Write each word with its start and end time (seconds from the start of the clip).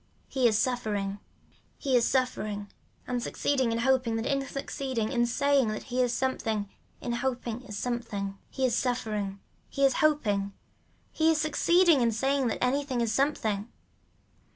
He 0.27 0.47
is 0.47 0.57
suffering, 0.57 1.19
he 1.77 1.95
is 1.95 2.07
suffering 2.09 2.71
and 3.05 3.21
succeeding 3.21 3.71
in 3.71 3.77
hoping 3.77 4.15
that 4.15 4.25
in 4.25 4.43
succeeding 4.47 5.11
in 5.11 5.27
saying 5.27 5.67
that 5.67 5.83
he 5.83 6.01
is 6.01 6.11
succeeding 6.11 6.67
in 7.01 7.11
hoping 7.13 7.61
is 7.61 7.77
something. 7.77 8.35
He 8.49 8.65
is 8.65 8.75
suffering, 8.75 9.39
he 9.69 9.85
is 9.85 9.93
hoping, 10.01 10.53
he 11.11 11.29
is 11.29 11.39
succeeding 11.39 12.01
in 12.01 12.11
saying 12.11 12.47
that 12.47 12.63
anything 12.63 12.99
is 12.99 13.11
something. 13.13 13.71